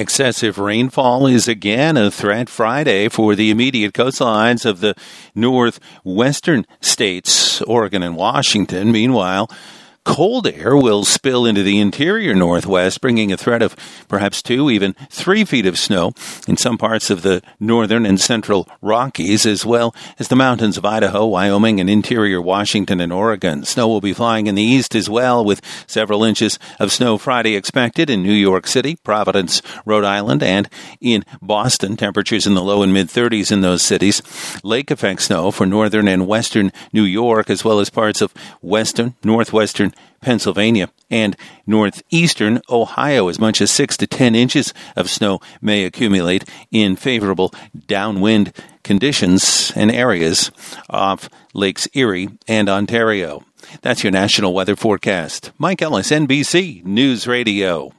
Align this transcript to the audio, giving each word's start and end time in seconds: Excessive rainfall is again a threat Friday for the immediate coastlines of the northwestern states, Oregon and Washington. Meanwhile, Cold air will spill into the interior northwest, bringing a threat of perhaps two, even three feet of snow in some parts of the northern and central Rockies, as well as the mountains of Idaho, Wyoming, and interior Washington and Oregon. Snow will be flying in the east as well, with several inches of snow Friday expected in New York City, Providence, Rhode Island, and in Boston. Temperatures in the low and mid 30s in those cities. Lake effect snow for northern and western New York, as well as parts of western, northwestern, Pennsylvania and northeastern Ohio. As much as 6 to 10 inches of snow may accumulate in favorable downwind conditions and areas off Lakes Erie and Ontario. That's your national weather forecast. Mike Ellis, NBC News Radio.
Excessive 0.00 0.56
rainfall 0.56 1.26
is 1.26 1.46
again 1.46 1.98
a 1.98 2.10
threat 2.10 2.48
Friday 2.48 3.10
for 3.10 3.34
the 3.34 3.50
immediate 3.50 3.92
coastlines 3.92 4.64
of 4.64 4.80
the 4.80 4.94
northwestern 5.34 6.64
states, 6.80 7.60
Oregon 7.60 8.02
and 8.02 8.16
Washington. 8.16 8.92
Meanwhile, 8.92 9.50
Cold 10.04 10.46
air 10.46 10.74
will 10.76 11.04
spill 11.04 11.44
into 11.44 11.62
the 11.62 11.78
interior 11.78 12.34
northwest, 12.34 13.02
bringing 13.02 13.32
a 13.32 13.36
threat 13.36 13.60
of 13.60 13.76
perhaps 14.08 14.40
two, 14.40 14.70
even 14.70 14.94
three 15.10 15.44
feet 15.44 15.66
of 15.66 15.78
snow 15.78 16.12
in 16.48 16.56
some 16.56 16.78
parts 16.78 17.10
of 17.10 17.20
the 17.20 17.42
northern 17.60 18.06
and 18.06 18.18
central 18.18 18.66
Rockies, 18.80 19.44
as 19.44 19.66
well 19.66 19.94
as 20.18 20.28
the 20.28 20.36
mountains 20.36 20.78
of 20.78 20.86
Idaho, 20.86 21.26
Wyoming, 21.26 21.80
and 21.80 21.90
interior 21.90 22.40
Washington 22.40 22.98
and 22.98 23.12
Oregon. 23.12 23.64
Snow 23.64 23.88
will 23.88 24.00
be 24.00 24.14
flying 24.14 24.46
in 24.46 24.54
the 24.54 24.62
east 24.62 24.94
as 24.94 25.10
well, 25.10 25.44
with 25.44 25.60
several 25.86 26.24
inches 26.24 26.58
of 26.78 26.92
snow 26.92 27.18
Friday 27.18 27.54
expected 27.54 28.08
in 28.08 28.22
New 28.22 28.32
York 28.32 28.66
City, 28.66 28.96
Providence, 29.04 29.60
Rhode 29.84 30.04
Island, 30.04 30.42
and 30.42 30.68
in 31.02 31.26
Boston. 31.42 31.96
Temperatures 31.96 32.46
in 32.46 32.54
the 32.54 32.62
low 32.62 32.82
and 32.82 32.92
mid 32.92 33.08
30s 33.08 33.52
in 33.52 33.60
those 33.60 33.82
cities. 33.82 34.22
Lake 34.64 34.90
effect 34.90 35.20
snow 35.20 35.50
for 35.50 35.66
northern 35.66 36.08
and 36.08 36.26
western 36.26 36.72
New 36.90 37.04
York, 37.04 37.50
as 37.50 37.64
well 37.64 37.80
as 37.80 37.90
parts 37.90 38.22
of 38.22 38.32
western, 38.62 39.14
northwestern, 39.22 39.89
Pennsylvania 40.20 40.90
and 41.10 41.36
northeastern 41.66 42.60
Ohio. 42.68 43.28
As 43.28 43.38
much 43.38 43.60
as 43.60 43.70
6 43.70 43.96
to 43.98 44.06
10 44.06 44.34
inches 44.34 44.74
of 44.96 45.10
snow 45.10 45.40
may 45.60 45.84
accumulate 45.84 46.44
in 46.70 46.96
favorable 46.96 47.52
downwind 47.86 48.52
conditions 48.82 49.72
and 49.74 49.90
areas 49.90 50.50
off 50.88 51.28
Lakes 51.54 51.88
Erie 51.94 52.28
and 52.48 52.68
Ontario. 52.68 53.44
That's 53.82 54.02
your 54.02 54.10
national 54.10 54.54
weather 54.54 54.76
forecast. 54.76 55.52
Mike 55.58 55.82
Ellis, 55.82 56.10
NBC 56.10 56.84
News 56.84 57.26
Radio. 57.26 57.92